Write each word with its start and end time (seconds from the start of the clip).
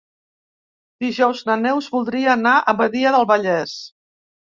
Dijous 1.03 1.43
na 1.49 1.57
Neus 1.65 1.89
voldria 1.95 2.31
anar 2.37 2.55
a 2.57 2.75
Badia 2.79 3.13
del 3.17 3.29
Vallès. 3.33 3.75